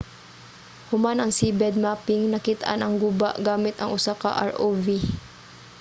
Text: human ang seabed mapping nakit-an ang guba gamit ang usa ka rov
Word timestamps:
human 0.89 1.17
ang 1.19 1.31
seabed 1.37 1.75
mapping 1.85 2.23
nakit-an 2.29 2.79
ang 2.81 2.95
guba 3.03 3.29
gamit 3.47 3.75
ang 3.77 3.89
usa 3.97 4.13
ka 4.21 4.31
rov 4.55 4.87